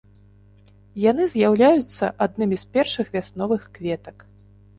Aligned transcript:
Яны 1.03 1.27
з'яўляюцца 1.33 2.09
аднымі 2.27 2.57
з 2.63 2.73
першых 2.79 3.13
вясновых 3.19 3.69
кветак. 3.79 4.27